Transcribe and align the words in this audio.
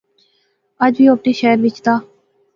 اج 0.83 0.95
وی 0.99 1.05
او 1.09 1.15
اپنے 1.17 1.31
شہرے 1.39 1.61
وچ 1.63 1.77
دا 1.85 1.93